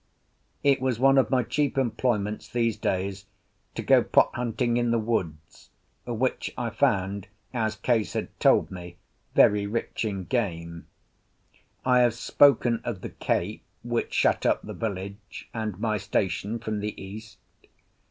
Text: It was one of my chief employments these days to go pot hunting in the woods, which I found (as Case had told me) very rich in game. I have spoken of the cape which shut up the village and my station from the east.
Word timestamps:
It 0.63 0.81
was 0.81 0.97
one 0.97 1.19
of 1.19 1.29
my 1.29 1.43
chief 1.43 1.77
employments 1.77 2.47
these 2.49 2.75
days 2.75 3.27
to 3.75 3.83
go 3.83 4.01
pot 4.03 4.31
hunting 4.33 4.77
in 4.77 4.89
the 4.89 4.97
woods, 4.97 5.69
which 6.07 6.51
I 6.57 6.71
found 6.71 7.27
(as 7.53 7.75
Case 7.75 8.13
had 8.13 8.29
told 8.39 8.71
me) 8.71 8.95
very 9.35 9.67
rich 9.67 10.03
in 10.03 10.23
game. 10.23 10.87
I 11.85 11.99
have 11.99 12.15
spoken 12.15 12.81
of 12.83 13.01
the 13.01 13.09
cape 13.11 13.63
which 13.83 14.11
shut 14.15 14.43
up 14.43 14.63
the 14.63 14.73
village 14.73 15.47
and 15.53 15.79
my 15.79 15.97
station 15.99 16.57
from 16.57 16.79
the 16.79 16.99
east. 16.99 17.37